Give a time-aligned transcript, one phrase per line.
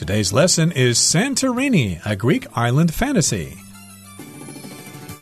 [0.00, 3.58] Today's lesson is Santorini, a Greek island fantasy.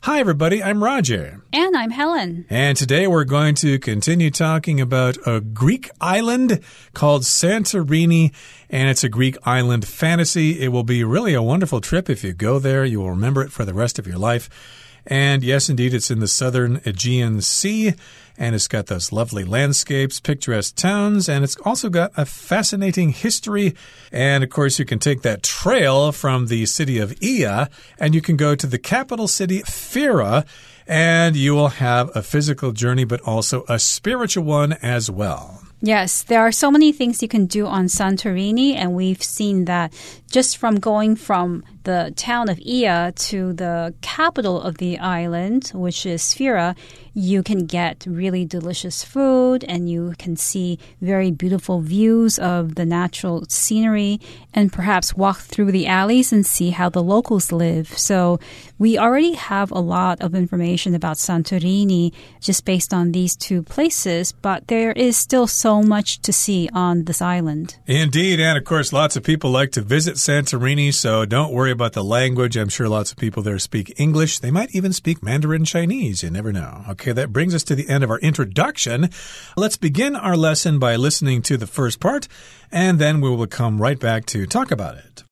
[0.03, 1.43] Hi, everybody, I'm Roger.
[1.53, 2.47] And I'm Helen.
[2.49, 6.61] And today we're going to continue talking about a Greek island
[6.95, 8.33] called Santorini,
[8.71, 10.61] and it's a Greek island fantasy.
[10.61, 12.85] It will be really a wonderful trip if you go there.
[12.85, 14.49] You will remember it for the rest of your life.
[15.09, 17.95] And yes, indeed, it's in the southern Aegean Sea
[18.37, 23.75] and it's got those lovely landscapes, picturesque towns, and it's also got a fascinating history.
[24.13, 28.21] And of course, you can take that trail from the city of Oia and you
[28.21, 30.47] can go to the capital city, Fira,
[30.87, 35.68] and you will have a physical journey, but also a spiritual one as well.
[35.81, 39.93] Yes, there are so many things you can do on Santorini, and we've seen that
[40.29, 46.05] just from going from the town of Oia to the capital of the island, which
[46.05, 46.77] is Fira,
[47.15, 52.85] you can get really delicious food and you can see very beautiful views of the
[52.85, 54.21] natural scenery
[54.53, 57.97] and perhaps walk through the alleys and see how the locals live.
[57.99, 58.39] So
[58.79, 64.33] we already have a lot of information about Santorini just based on these two places,
[64.33, 67.77] but there is still so much to see on this island.
[67.87, 68.41] Indeed.
[68.41, 72.03] And of course, lots of people like to visit Santorini, so don't worry about the
[72.03, 72.57] language.
[72.57, 74.39] I'm sure lots of people there speak English.
[74.39, 76.23] They might even speak Mandarin Chinese.
[76.23, 76.85] You never know.
[76.91, 79.11] Okay, that brings us to the end of our introduction.
[79.57, 82.29] Let's begin our lesson by listening to the first part,
[82.73, 85.28] and then we will come right back to talk about it.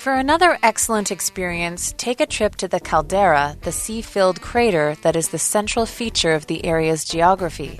[0.00, 5.14] For another excellent experience, take a trip to the caldera, the sea filled crater that
[5.14, 7.78] is the central feature of the area's geography.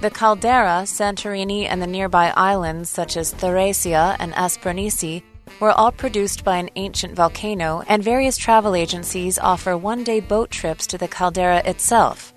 [0.00, 5.24] The caldera, Santorini, and the nearby islands such as Thirasia and Aspronisi
[5.58, 10.52] were all produced by an ancient volcano, and various travel agencies offer one day boat
[10.52, 12.32] trips to the caldera itself.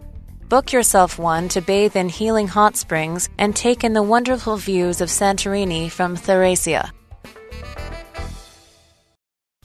[0.48, 5.02] Book yourself one to bathe in healing hot springs and take in the wonderful views
[5.02, 6.90] of Santorini from Thirasia.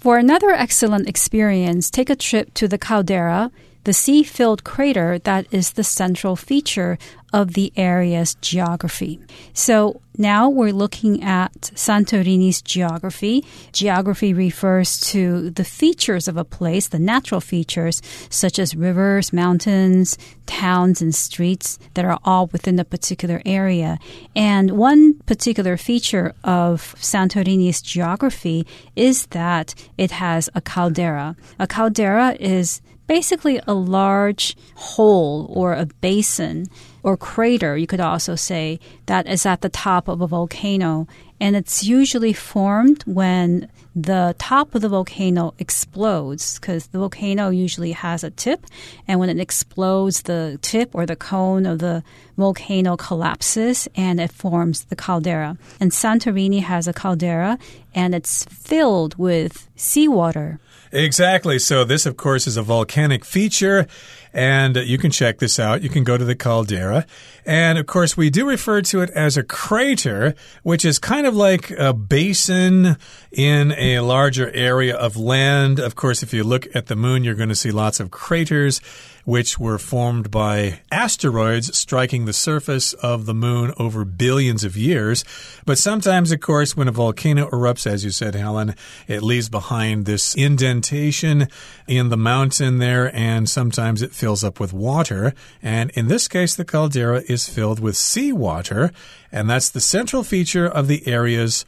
[0.04, 3.50] For another excellent experience, take a trip to the caldera
[3.84, 6.98] the sea filled crater that is the central feature
[7.32, 9.18] of the area's geography.
[9.54, 13.44] So now we're looking at Santorini's geography.
[13.72, 20.16] Geography refers to the features of a place, the natural features, such as rivers, mountains,
[20.46, 23.98] towns, and streets that are all within a particular area.
[24.36, 31.36] And one particular feature of Santorini's geography is that it has a caldera.
[31.58, 36.66] A caldera is basically a large hole or a basin
[37.02, 41.06] or crater, you could also say, that is at the top of a volcano.
[41.40, 47.92] And it's usually formed when the top of the volcano explodes because the volcano usually
[47.92, 48.66] has a tip.
[49.06, 52.02] And when it explodes, the tip or the cone of the
[52.36, 55.58] volcano collapses and it forms the caldera.
[55.78, 57.58] And Santorini has a caldera
[57.94, 60.58] and it's filled with seawater.
[60.94, 61.58] Exactly.
[61.58, 63.88] So, this, of course, is a volcanic feature,
[64.32, 65.82] and you can check this out.
[65.82, 67.04] You can go to the caldera.
[67.44, 71.34] And, of course, we do refer to it as a crater, which is kind of
[71.34, 72.96] like a basin
[73.32, 75.80] in a larger area of land.
[75.80, 78.80] Of course, if you look at the moon, you're going to see lots of craters
[79.24, 85.24] which were formed by asteroids striking the surface of the moon over billions of years.
[85.64, 88.74] But sometimes, of course, when a volcano erupts, as you said, Helen,
[89.08, 91.48] it leaves behind this indentation
[91.86, 95.34] in the mountain there, and sometimes it fills up with water.
[95.62, 98.92] And in this case, the caldera is filled with seawater,
[99.32, 101.64] and that's the central feature of the area's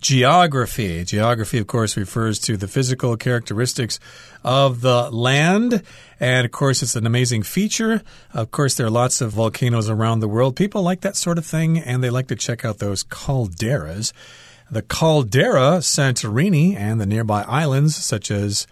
[0.00, 1.04] geography.
[1.04, 4.00] Geography, of course, refers to the physical characteristics
[4.42, 5.82] of the land.
[6.18, 8.02] And of course, it's an amazing feature.
[8.32, 10.56] Of course, there are lots of volcanoes around the world.
[10.56, 14.12] People like that sort of thing, and they like to check out those calderas.
[14.70, 18.66] The caldera, Santorini, and the nearby islands, such as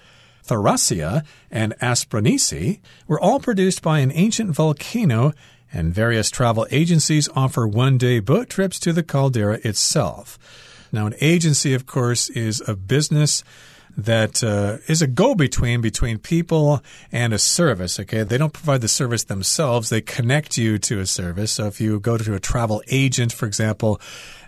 [0.46, 5.32] Thirasia and Aspronisi, were all produced by an ancient volcano
[5.72, 10.38] and various travel agencies offer one day boat trips to the caldera itself.
[10.92, 13.44] Now, an agency, of course, is a business
[13.96, 17.98] that uh, is a go between between people and a service.
[17.98, 21.52] Okay, they don't provide the service themselves; they connect you to a service.
[21.52, 24.00] So, if you go to a travel agent, for example,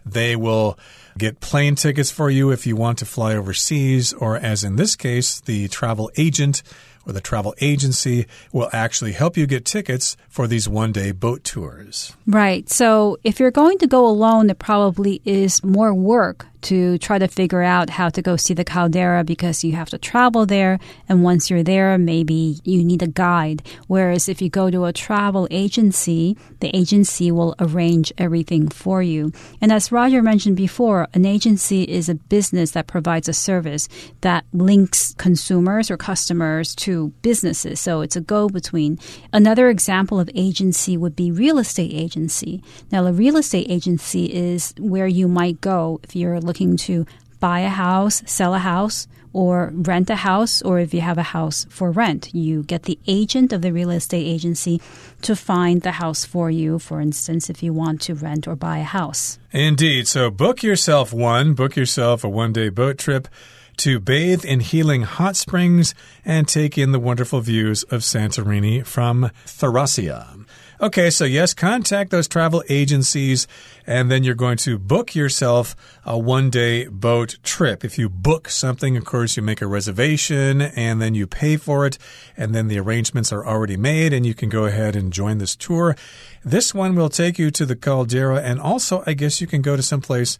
[0.06, 0.78] they will
[1.18, 4.94] get plane tickets for you if you want to fly overseas, or as in this
[4.96, 6.62] case, the travel agent
[7.06, 11.44] or the travel agency will actually help you get tickets for these one day boat
[11.44, 12.14] tours.
[12.26, 12.68] Right.
[12.68, 17.28] So if you're going to go alone, it probably is more work to try to
[17.28, 20.78] figure out how to go see the caldera because you have to travel there.
[21.08, 23.62] And once you're there, maybe you need a guide.
[23.86, 29.32] Whereas if you go to a travel agency, the agency will arrange everything for you.
[29.60, 33.88] And as Roger mentioned before, an agency is a business that provides a service
[34.20, 37.80] that links consumers or customers to businesses.
[37.80, 38.98] So it's a go between.
[39.32, 42.62] Another example of agency would be real estate agency.
[42.90, 47.06] Now, a real estate agency is where you might go if you're looking to
[47.38, 51.30] buy a house, sell a house, or rent a house, or if you have a
[51.38, 54.80] house for rent, you get the agent of the real estate agency
[55.22, 58.78] to find the house for you, for instance, if you want to rent or buy
[58.78, 59.38] a house.
[59.52, 60.08] Indeed.
[60.08, 63.28] So book yourself one, book yourself a one day boat trip
[63.76, 65.94] to bathe in healing hot springs
[66.24, 70.44] and take in the wonderful views of Santorini from Thirasia.
[70.82, 73.46] Okay, so yes, contact those travel agencies,
[73.86, 77.84] and then you're going to book yourself a one day boat trip.
[77.84, 81.84] If you book something, of course, you make a reservation and then you pay for
[81.84, 81.98] it,
[82.34, 85.54] and then the arrangements are already made, and you can go ahead and join this
[85.54, 85.96] tour.
[86.42, 89.76] This one will take you to the caldera, and also, I guess you can go
[89.76, 90.38] to some place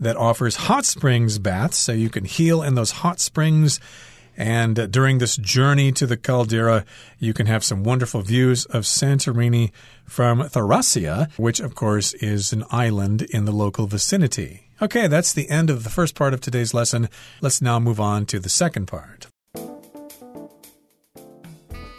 [0.00, 3.78] that offers hot springs baths, so you can heal in those hot springs
[4.36, 6.84] and uh, during this journey to the caldera,
[7.18, 9.72] you can have some wonderful views of Santorini
[10.04, 14.68] from Thirasia, which, of course, is an island in the local vicinity.
[14.80, 17.08] Okay, that's the end of the first part of today's lesson.
[17.40, 19.26] Let's now move on to the second part.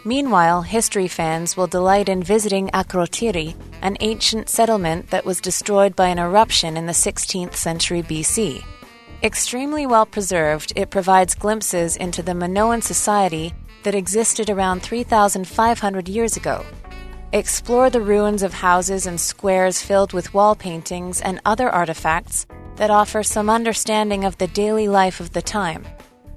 [0.05, 6.07] Meanwhile, history fans will delight in visiting Akrotiri, an ancient settlement that was destroyed by
[6.07, 8.63] an eruption in the 16th century BC.
[9.22, 13.54] Extremely well preserved, it provides glimpses into the Minoan society
[13.84, 16.64] that existed around 3,500 years ago.
[17.32, 22.46] Explore the ruins of houses and squares filled with wall paintings and other artifacts
[22.76, 25.86] that offer some understanding of the daily life of the time.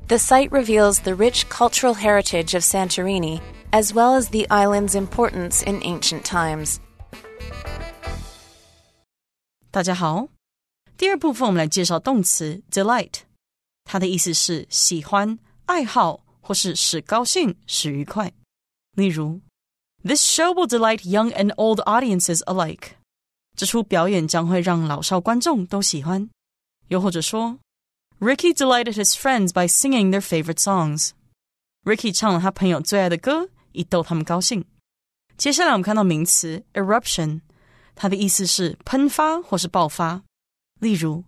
[0.08, 3.42] The site reveals the rich cultural heritage of Santorini
[3.74, 6.80] as well as the island's importance in ancient times.
[9.72, 10.30] 大家好，
[11.00, 13.14] 第二部分，我们来介绍动词 delight，
[13.84, 18.32] 它的意思是喜欢、爱好或是使高兴、使愉快。
[18.96, 19.42] 例如，
[20.04, 22.92] This show will delight young and old audiences alike。
[23.58, 26.30] 这出表演将会让老少观众都喜欢。
[26.90, 27.58] 又或者说，
[28.20, 34.64] Ricky delighted his friends by singing their favorite songs。Ricky 唱了他朋友最爱的歌，以逗他们高兴。
[35.38, 37.42] 接下来我们看到名词 eruption，
[37.96, 40.24] 它的意思是喷发或是爆发。
[40.80, 41.24] 例如，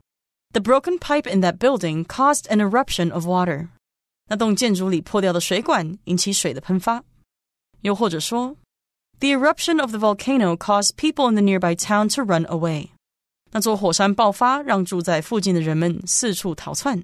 [0.51, 3.69] The broken pipe in that building caused an eruption of water。
[4.29, 7.03] 那栋建筑里破掉的水管引起水的喷发。
[7.81, 8.55] 又或者说，
[9.19, 12.89] The eruption of the volcano caused people in the nearby town to run away。
[13.51, 17.03] 那座火山爆发让住在附近的人们四处逃窜。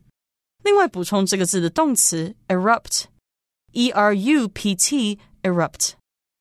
[0.63, 5.93] 另外补充这个字的动词 erupt，e r u p t erupt，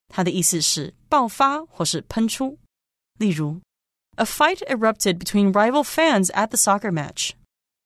[0.08, 2.58] 它的意思是爆发或是喷出。
[3.18, 3.60] 例如。
[4.16, 7.30] a fight erupted between rival fans at the soccer match.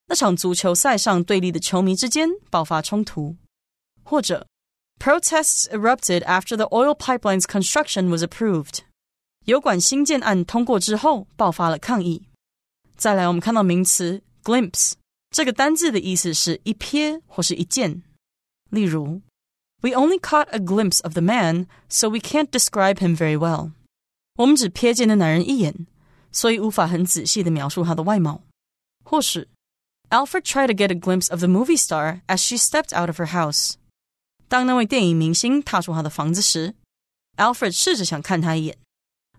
[0.07, 3.35] 那场足球赛上对立的球迷之间爆发冲突。
[4.03, 4.47] 或者，
[4.99, 8.79] protests erupted after the oil pipeline's construction was approved.
[9.45, 12.23] 油管新建案通过之后，爆发了抗议。
[12.95, 14.93] 再来，我们看到名词 glimpse
[15.29, 18.01] 这个单字的意思是一瞥或是一见。
[18.69, 19.21] 例如，
[19.81, 23.73] We only caught a glimpse of the man, so we can't describe him very well.
[24.37, 25.85] 我们只瞥见那男人一眼，
[26.31, 28.43] 所以无法很仔细的描述她的外貌。
[29.03, 29.47] 或是
[30.09, 33.19] Alfred tried to get a glimpse of the movie star as she stepped out of
[33.19, 33.75] her house。
[34.47, 36.75] 当那位电影明星踏出他的房子时，
[37.35, 38.77] Alfred 试着想看他一眼。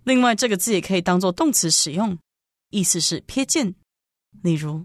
[0.05, 2.19] 另外，这个字也可以当做动词使用，
[2.71, 3.75] 意思是瞥见。
[4.43, 4.85] 例如，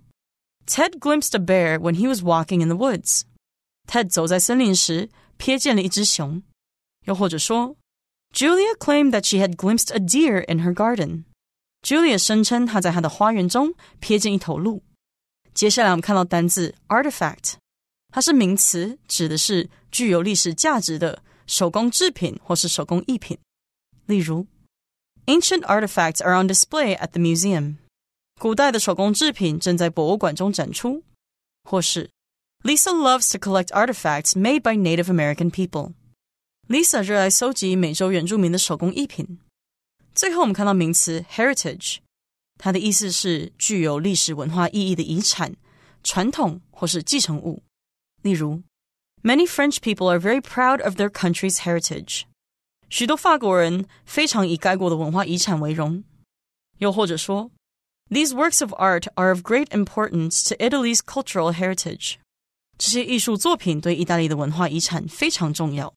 [0.65, 6.41] Ted glimpsed a bear when he was walking in the woods。Ted 走在森林时瞥见了一只熊。
[7.05, 7.75] 又或者说，
[8.33, 11.25] Julia claimed that she had glimpsed a deer in her garden。
[11.81, 14.83] Julia 声称她在她的花园中瞥见一头鹿。
[15.53, 17.53] 接下来我们看到单字 artifact，
[18.12, 23.38] 它是名词，指的是具有历史价值的手工制品或是手工艺品。
[24.05, 24.48] 例如，
[25.25, 27.75] Ancient artifacts are on display at the museum。
[28.39, 31.03] 古代的手工制品正在博物馆中展出。
[31.63, 32.10] 或是，
[32.63, 39.39] Lisa loves to collect artifacts made by Native American people。Lisa 热爱收集美洲原住民的手工艺品。
[40.17, 41.98] 最后，我们看到名词 heritage，
[42.57, 45.55] 它的意思是具有历史文化意义的遗产、
[46.03, 47.63] 传统或是继承物。
[48.22, 48.62] 例如，
[49.24, 52.24] Many French people are very proud of their country's heritage。
[52.89, 56.03] 许多法国人非常以该国的文化遗产为荣。
[56.77, 57.50] 又或者说
[58.10, 62.15] These works of art are of great importance to Italy's cultural heritage.
[62.77, 65.93] 这些艺术作品对意大利的文化遗产非常重要。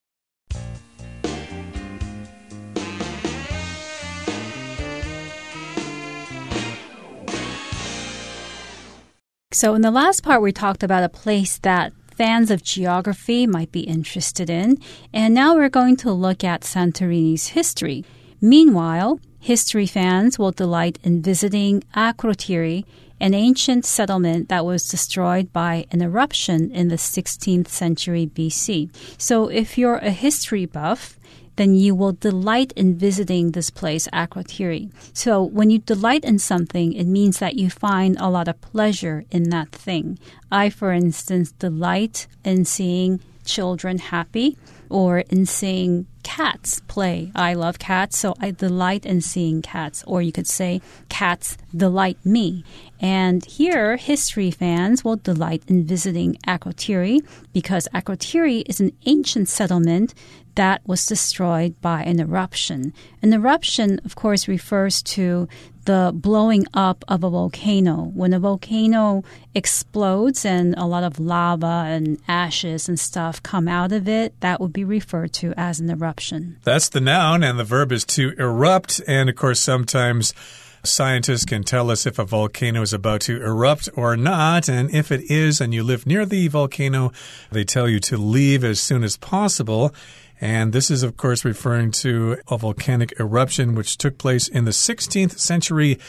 [9.53, 13.70] So, in the last part, we talked about a place that fans of geography might
[13.70, 14.77] be interested in,
[15.13, 18.05] and now we're going to look at Santorini's history.
[18.39, 22.86] Meanwhile, history fans will delight in visiting Akrotiri,
[23.20, 28.89] an ancient settlement that was destroyed by an eruption in the 16th century BC.
[29.17, 31.20] So, if you're a history buff,
[31.61, 34.91] then you will delight in visiting this place, Akrotiri.
[35.13, 39.25] So when you delight in something, it means that you find a lot of pleasure
[39.29, 40.17] in that thing.
[40.51, 44.57] I, for instance, delight in seeing children happy
[44.89, 47.31] or in seeing cats play.
[47.35, 50.03] I love cats, so I delight in seeing cats.
[50.07, 52.63] Or you could say, cats delight me.
[53.01, 60.13] And here, history fans will delight in visiting Akrotiri because Akrotiri is an ancient settlement
[60.53, 62.93] that was destroyed by an eruption.
[63.24, 65.48] An eruption, of course, refers to
[65.86, 68.12] the blowing up of a volcano.
[68.13, 69.24] When a volcano
[69.55, 74.62] explodes and a lot of lava and ashes and stuff come out of it, that
[74.62, 76.58] would be referred to as an eruption.
[76.63, 79.01] That's the noun, and the verb is to erupt.
[79.08, 80.36] And of course, sometimes
[80.83, 84.69] scientists can tell us if a volcano is about to erupt or not.
[84.69, 87.11] And if it is, and you live near the volcano,
[87.51, 89.93] they tell you to leave as soon as possible.
[90.39, 94.71] And this is, of course, referring to a volcanic eruption which took place in the
[94.71, 96.00] 16th century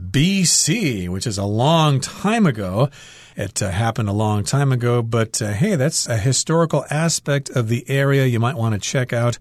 [0.00, 2.90] BC, which is a long time ago.
[3.36, 7.68] It uh, happened a long time ago, but uh, hey, that's a historical aspect of
[7.68, 9.38] the area you might want to check out.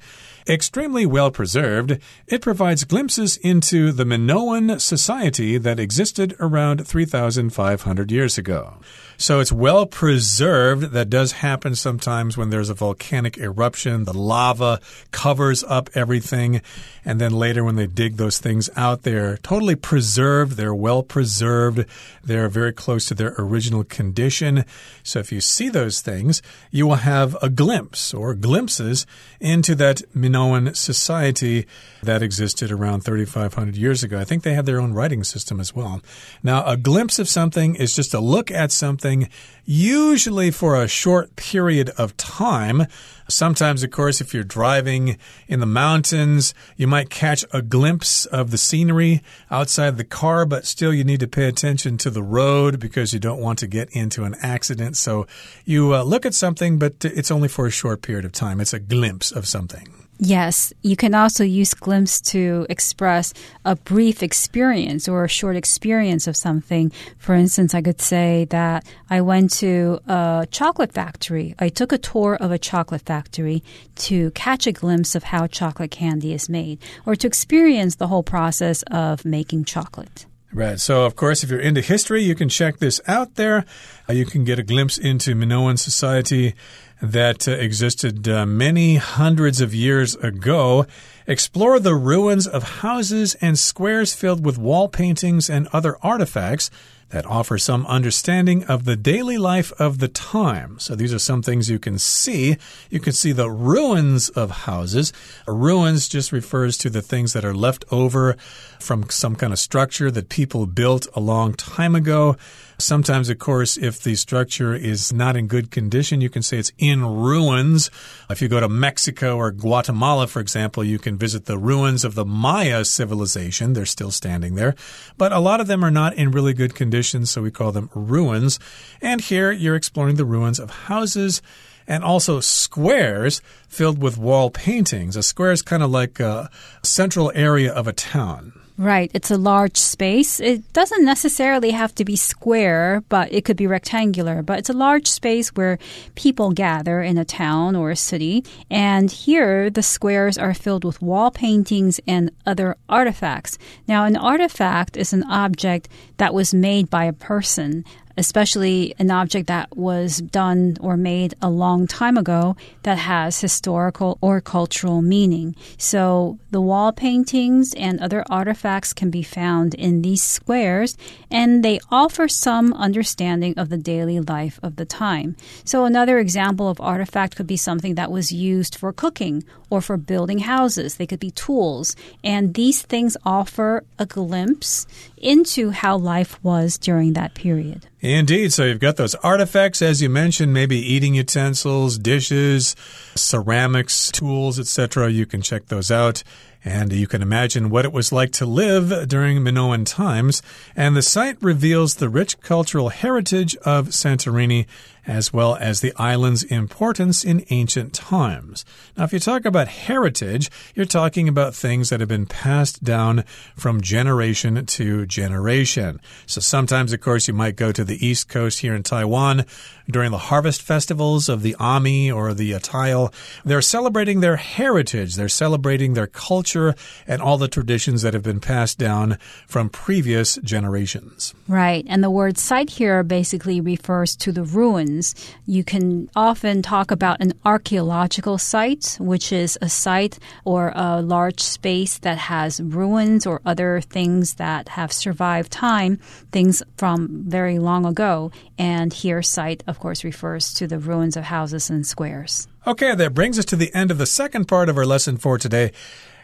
[0.50, 8.38] Extremely well preserved, it provides glimpses into the Minoan society that existed around 3,500 years
[8.38, 8.78] ago.
[9.18, 10.92] So it's well preserved.
[10.92, 14.06] That does happen sometimes when there's a volcanic eruption.
[14.06, 14.80] The lava
[15.12, 16.62] covers up everything.
[17.04, 20.54] And then later, when they dig those things out, they're totally preserved.
[20.54, 21.86] They're well preserved.
[22.24, 24.66] They're very close to their original condition.
[25.02, 29.08] So if you see those things, you will have a glimpse or glimpses
[29.40, 30.37] into that Minoan
[30.74, 31.66] society
[32.04, 34.20] that existed around 3,500 years ago.
[34.20, 36.02] I think they had their own writing system as well.
[36.44, 39.30] Now, a glimpse of something is just a look at something
[39.66, 42.88] usually for a short period of time.
[43.28, 45.18] Sometimes, of course, if you're driving
[45.48, 50.66] in the mountains, you might catch a glimpse of the scenery outside the car, but
[50.66, 53.90] still you need to pay attention to the road because you don't want to get
[53.92, 54.96] into an accident.
[54.96, 55.28] So
[55.66, 58.62] you uh, look at something, but it's only for a short period of time.
[58.62, 60.07] It's a glimpse of something.
[60.20, 63.34] Yes, you can also use glimpse to express
[63.64, 66.92] a brief experience or a short experience of something.
[67.20, 71.54] For instance, I could say that I went to a chocolate factory.
[71.60, 73.64] I took a tour of a chocolate factory
[74.08, 78.24] to catch a glimpse of how chocolate candy is made or to experience the whole
[78.24, 80.26] process of making chocolate.
[80.54, 80.80] Right.
[80.80, 83.66] So, of course, if you're into history, you can check this out there.
[84.10, 86.56] Uh, you can get a glimpse into Minoan society
[87.02, 90.86] that uh, existed uh, many hundreds of years ago.
[91.28, 96.72] Explore the ruins of houses and squares filled with wall paintings and other artifacts
[97.10, 100.78] that offer some understanding of the daily life of the time.
[100.80, 102.58] So these are some things you can see.
[102.90, 105.14] You can see the ruins of houses.
[105.48, 108.36] Ruins just refers to the things that are left over
[108.80, 112.36] from some kind of structure that people built a long time ago.
[112.80, 116.72] Sometimes, of course, if the structure is not in good condition, you can say it's
[116.78, 117.90] in ruins.
[118.30, 122.14] If you go to Mexico or Guatemala, for example, you can visit the ruins of
[122.14, 123.74] the Maya civilization.
[123.74, 124.76] They're still standing there.
[125.18, 127.90] But a lot of them are not in really good condition, so we call them
[127.96, 128.60] ruins.
[129.02, 131.42] And here you're exploring the ruins of houses
[131.88, 135.16] and also squares filled with wall paintings.
[135.16, 136.50] A square is kind of like a
[136.84, 138.54] central area of a town.
[138.80, 139.10] Right.
[139.16, 140.40] It's a large space.
[140.40, 144.44] It doesn't necessarily have to be square, but it could be rectangular.
[144.44, 145.80] But it's a large space where
[146.14, 148.46] people gather in a town or a city.
[148.70, 153.58] And here, the squares are filled with wall paintings and other artifacts.
[153.88, 157.84] Now, an artifact is an object that was made by a person
[158.18, 164.18] especially an object that was done or made a long time ago that has historical
[164.22, 165.56] or cultural meaning.
[165.78, 170.98] So the wall paintings and other artifacts can be found in these squares,
[171.30, 175.36] and they offer some understanding of the daily life of the time.
[175.64, 179.98] So another example of artifact could be something that was used for cooking or for
[179.98, 180.96] building houses.
[180.96, 187.14] They could be tools, and these things offer a glimpse into how life was during
[187.14, 187.88] that period.
[188.14, 188.54] Indeed.
[188.54, 192.76] So you've got those artifacts, as you mentioned, maybe eating utensils, dishes,
[193.16, 195.10] ceramics, tools, etc.
[195.10, 196.24] You can check those out.
[196.68, 200.42] And you can imagine what it was like to live during Minoan times.
[200.76, 204.66] And the site reveals the rich cultural heritage of Santorini
[205.08, 208.66] as well as the island's importance in ancient times.
[208.98, 213.24] Now, if you talk about heritage, you're talking about things that have been passed down
[213.56, 216.02] from generation to generation.
[216.26, 219.46] So sometimes, of course, you might go to the East Coast here in Taiwan
[219.90, 223.14] during the harvest festivals of the Ami or the Atayal.
[223.46, 226.76] They're celebrating their heritage, they're celebrating their culture
[227.08, 229.18] and all the traditions that have been passed down
[229.48, 231.34] from previous generations.
[231.48, 231.86] Right.
[231.88, 235.16] And the word site here basically refers to the ruins.
[235.46, 241.40] You can often talk about an archaeological site, which is a site or a large
[241.40, 245.98] space that has ruins or other things that have survived time,
[246.32, 248.32] things from very long ago.
[248.58, 252.48] And here, site, of course, refers to the ruins of houses and squares.
[252.66, 255.38] Okay, that brings us to the end of the second part of our lesson for
[255.38, 255.72] today.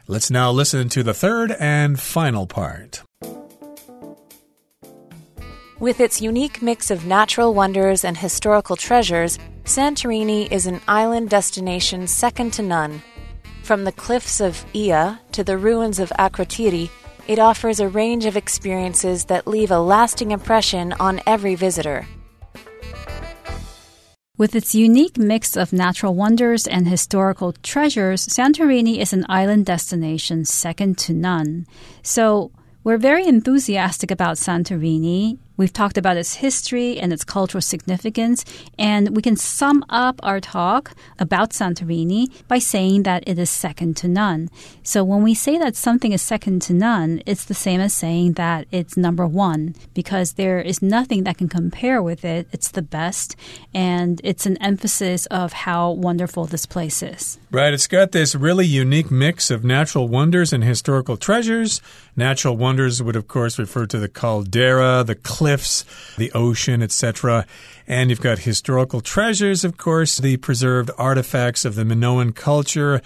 [0.07, 3.03] Let's now listen to the third and final part.
[5.79, 12.07] With its unique mix of natural wonders and historical treasures, Santorini is an island destination
[12.07, 13.01] second to none.
[13.63, 16.89] From the cliffs of Ia to the ruins of Akrotiri,
[17.27, 22.05] it offers a range of experiences that leave a lasting impression on every visitor.
[24.43, 30.43] With its unique mix of natural wonders and historical treasures, Santorini is an island destination
[30.43, 31.65] second to none.
[32.01, 32.51] So,
[32.83, 35.38] we're very enthusiastic about Santorini.
[35.55, 38.43] We've talked about its history and its cultural significance,
[38.79, 43.95] and we can sum up our talk about Santorini by saying that it is second
[43.98, 44.50] to none.
[44.81, 48.33] So when we say that something is second to none, it's the same as saying
[48.33, 52.48] that it's number one because there is nothing that can compare with it.
[52.51, 53.36] It's the best,
[53.74, 57.38] and it's an emphasis of how wonderful this place is.
[57.51, 57.74] Right.
[57.74, 61.81] It's got this really unique mix of natural wonders and historical treasures.
[62.15, 65.84] Natural wonders would, of course, refer to the caldera, the cliffs,
[66.17, 67.46] the ocean, etc.
[67.88, 73.02] And you've got historical treasures, of course, the preserved artifacts of the Minoan culture.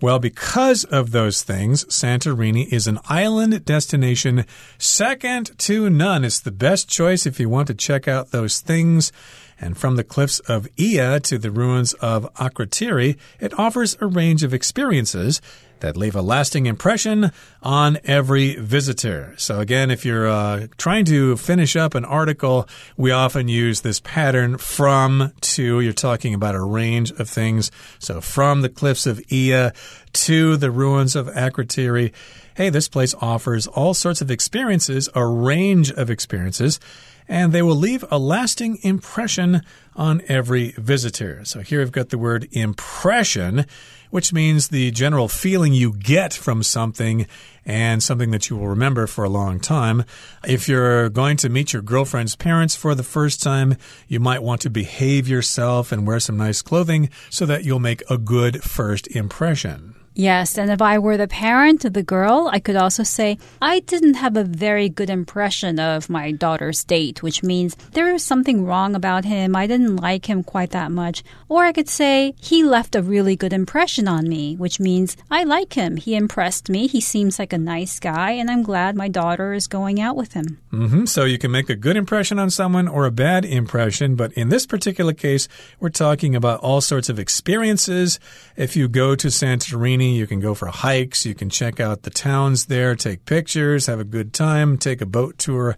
[0.00, 4.46] Well, because of those things, Santorini is an island destination
[4.78, 6.24] second to none.
[6.24, 9.12] It's the best choice if you want to check out those things.
[9.60, 14.42] And from the cliffs of Ia to the ruins of Akrotiri, it offers a range
[14.42, 15.40] of experiences
[15.82, 17.30] that leave a lasting impression
[17.62, 19.34] on every visitor.
[19.36, 22.66] So, again, if you're uh, trying to finish up an article,
[22.96, 25.80] we often use this pattern from to.
[25.80, 27.70] You're talking about a range of things.
[27.98, 29.72] So, from the cliffs of Ia
[30.12, 32.12] to the ruins of Akrotiri.
[32.54, 36.78] Hey, this place offers all sorts of experiences, a range of experiences
[37.28, 39.62] and they will leave a lasting impression
[39.94, 41.44] on every visitor.
[41.44, 43.66] So here we've got the word impression,
[44.10, 47.26] which means the general feeling you get from something
[47.64, 50.04] and something that you will remember for a long time.
[50.44, 53.76] If you're going to meet your girlfriend's parents for the first time,
[54.08, 58.02] you might want to behave yourself and wear some nice clothing so that you'll make
[58.10, 59.94] a good first impression.
[60.14, 63.80] Yes, and if I were the parent of the girl, I could also say, I
[63.80, 68.66] didn't have a very good impression of my daughter's date, which means there was something
[68.66, 69.56] wrong about him.
[69.56, 71.24] I didn't like him quite that much.
[71.48, 75.44] Or I could say, he left a really good impression on me, which means I
[75.44, 75.96] like him.
[75.96, 76.88] He impressed me.
[76.88, 80.34] He seems like a nice guy, and I'm glad my daughter is going out with
[80.34, 80.58] him.
[80.72, 81.06] Mm -hmm.
[81.06, 84.50] So you can make a good impression on someone or a bad impression, but in
[84.50, 85.48] this particular case,
[85.80, 88.20] we're talking about all sorts of experiences.
[88.56, 91.24] If you go to Santorini, you can go for hikes.
[91.24, 95.06] You can check out the towns there, take pictures, have a good time, take a
[95.06, 95.76] boat tour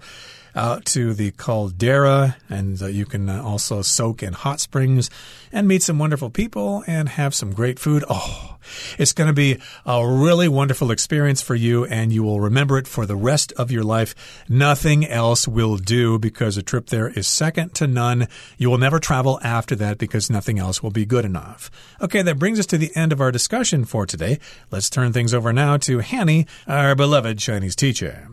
[0.54, 5.10] out to the caldera, and uh, you can uh, also soak in hot springs
[5.52, 8.04] and meet some wonderful people and have some great food.
[8.08, 8.56] Oh,
[8.98, 12.86] it's going to be a really wonderful experience for you, and you will remember it
[12.86, 14.14] for the rest of your life.
[14.48, 18.28] Nothing else will do because a trip there is second to none.
[18.58, 21.70] You will never travel after that because nothing else will be good enough.
[22.00, 24.38] Okay, that brings us to the end of our discussion for today.
[24.70, 28.28] Let's turn things over now to Hanny, our beloved Chinese teacher.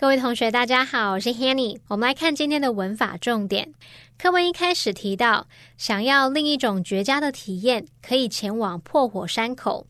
[0.00, 1.80] 各位同学，大家好，我是 Hanny。
[1.88, 3.74] 我们来看今天的文法重点。
[4.16, 9.88] 课文一开始提到，想要另一种绝佳的体验，可以前往破火山口。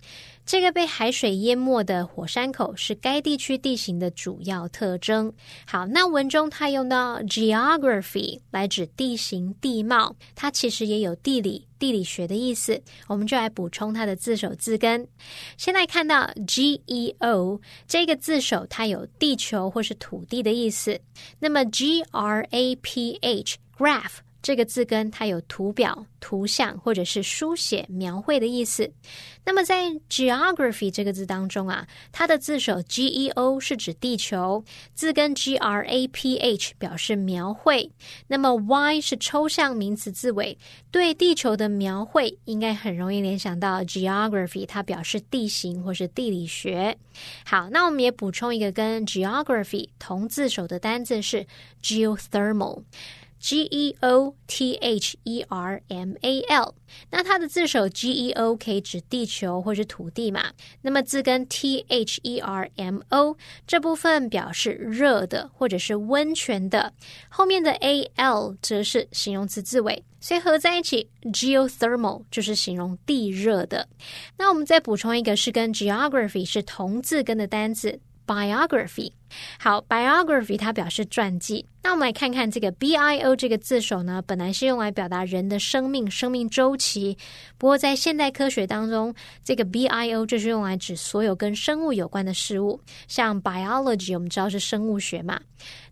[0.48, 5.30] 这个被海水淹没的火山口是该地区地形的主要特征。
[5.66, 11.68] 好，那文中它用到 geography 来指地形地貌，它其实也有地理。
[11.78, 15.06] 地理学的意思，我们就来补充它的字首字根。
[15.58, 20.98] 现在看到 G E O 这个字首，它有地球或是土地的意思。
[21.38, 24.20] 那么 G R A P H graph。
[24.40, 28.90] 这个字根它有图表、图像或者是书写、描绘的意思。
[29.44, 34.62] 那么在 geography 这个字当中啊，它的字首 G E O 是指地球，
[34.94, 37.90] 字根 G R A P H 表示描绘。
[38.26, 40.58] 那么 Y 是抽象名词字尾，
[40.90, 46.96] 对地球的描绘应该很容易联想到 geography，它表示地形或是地理学。
[47.44, 51.46] 好，那我们也补充一个跟 geography 同字首的单字是
[51.82, 52.82] geothermal。
[53.40, 56.74] G E O T H E R M A L，
[57.10, 60.52] 那它的字首 G E O 可以指地球或是土地嘛？
[60.82, 66.92] 那么字根 T H E R M O 这部分表示热的或者是温泉的，
[67.28, 73.88] 后面的 A L 则是形容词字尾，所以合在一起 geothermal 就是形容地热的。
[74.36, 79.12] 那我们再补充一个是跟 geography 是同字根的单字 biography。
[79.58, 81.64] 好，biography 它表示传记。
[81.80, 87.16] 那我们来看看这个 b i o 这个字首呢，本来是用来表达人的生命、生命周期。
[87.56, 95.40] 不过在现代科学当中，这个 b i o 就是用来指所有跟生物有关的事物，像 biology 我们知道是生物学嘛。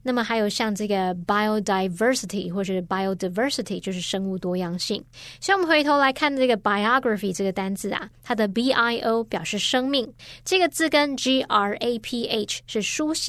[0.02, 5.02] 那么还有像这个 biodiversity 或者是 biodiversity 就是生物多样性。
[5.40, 10.12] 所以我们回头来看这个 biography 这个单字啊，它的 b i o 表示生命，
[10.44, 13.25] 这个字跟 g r a p h 是书写。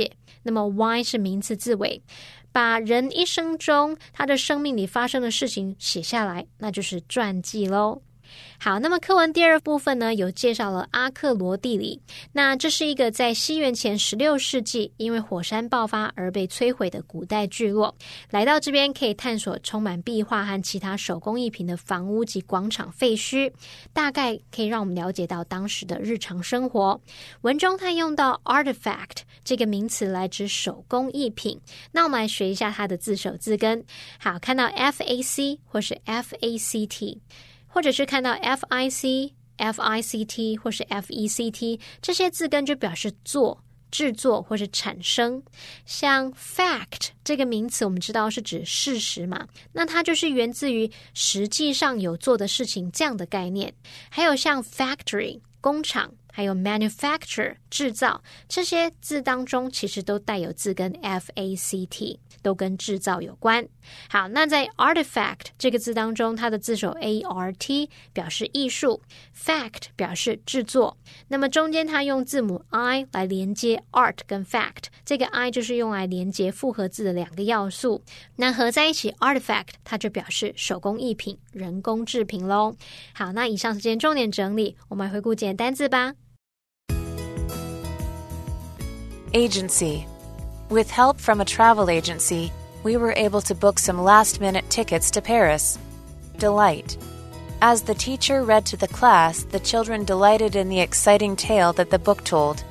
[0.48, 2.02] 那么 Y 是名词字尾，
[2.54, 8.02] 把人一生中他的生命里发生的事情写下来，那就是传记喽。
[8.60, 12.02] 好，那么课文第二部分呢，有介绍了阿克罗地理。
[12.34, 17.96] 那这是一个在西元前十六世纪因为火山爆发而被摧毁的古代聚落。
[18.32, 23.52] 来到这边可以探索充满壁画和其他手工艺品的房屋及广场废墟，
[23.94, 27.00] 大概可以让我们了解到当时的日常生活。
[27.42, 31.62] 文中它用到 artifact 这个名词来指手工艺品。
[31.92, 33.86] 那我们来学一下它的字首字根。
[34.20, 37.22] 好，看到 f a c 或是 f a c t。
[37.68, 45.42] 或者是看到 f i c f i c t 或是 f e c t 这些字根就表示做、制作或是产生。
[45.86, 53.74] 像 fact 这个名词，我们知道是指事实嘛，那它就是源自于实际上有做的事情这样的概念。
[54.10, 56.14] 还有像 factory 工厂。
[56.38, 63.68] 还有 manufacture 制造这些字当中，其实都带有字根 f a c t，都跟制造有关。
[64.10, 69.02] 好，那在 artifact 这个字当中，它的字首 a r t 表示艺术
[69.36, 70.98] ，fact 表示制作。
[71.30, 78.04] 那么中间它用字母 i 来连接 art 跟 fact，这个 i 就是用来连接复合字的两个要素。
[78.36, 82.76] 那合在一起 artifact 它就表示手工艺品、人工制品喽。
[83.14, 86.14] 好，那以上是今天重点整理，我们回顾简单字吧。
[89.34, 90.08] Agency.
[90.70, 92.52] With help from a travel agency,
[92.84, 95.78] we were able to book some last minute tickets to Paris.
[96.38, 96.98] Delight.
[97.62, 101.90] As the teacher read to the class, the children delighted in the exciting tale that
[101.90, 102.64] the book told.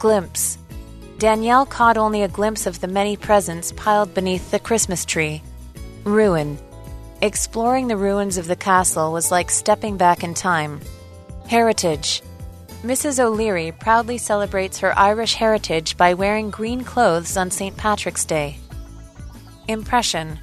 [0.00, 0.58] Glimpse.
[1.18, 5.40] Danielle caught only a glimpse of the many presents piled beneath the Christmas tree.
[6.02, 6.58] Ruin.
[7.20, 10.80] Exploring the ruins of the castle was like stepping back in time.
[11.46, 12.22] Heritage.
[12.82, 13.20] Mrs.
[13.20, 17.76] O'Leary proudly celebrates her Irish heritage by wearing green clothes on St.
[17.76, 18.58] Patrick's Day.
[19.68, 20.40] Impression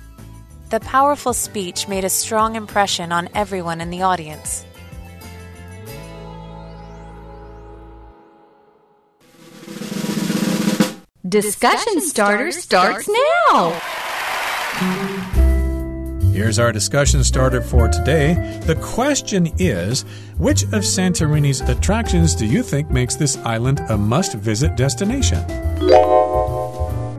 [0.70, 4.66] The powerful speech made a strong impression on everyone in the audience.
[11.28, 13.10] Discussion starter starts
[13.52, 13.82] now.
[16.40, 18.62] Here's our discussion starter for today.
[18.64, 20.04] The question is
[20.38, 25.46] Which of Santorini's attractions do you think makes this island a must visit destination?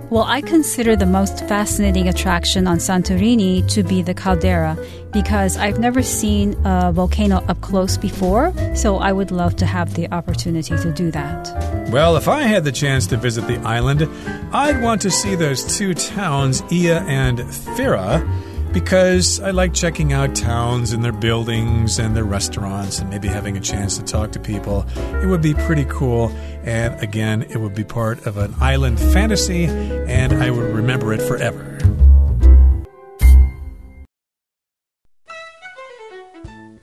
[0.08, 4.78] Well, I consider the most fascinating attraction on Santorini to be the caldera
[5.12, 9.92] because I've never seen a volcano up close before, so I would love to have
[9.96, 11.90] the opportunity to do that.
[11.90, 14.08] Well, if I had the chance to visit the island,
[14.50, 18.26] I'd want to see those two towns, Ia and Fira
[18.72, 23.56] because I like checking out towns and their buildings and their restaurants and maybe having
[23.56, 24.86] a chance to talk to people.
[25.22, 26.28] It would be pretty cool.
[26.64, 31.22] And again, it would be part of an island fantasy, and I would remember it
[31.22, 31.78] forever.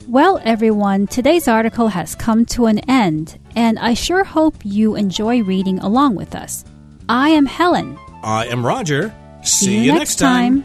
[0.08, 5.42] Well, everyone, today's article has come to an end, and I sure hope you enjoy
[5.42, 6.64] reading along with us.
[7.10, 7.98] I am Helen.
[8.22, 9.14] I am Roger.
[9.42, 10.64] See, you next time.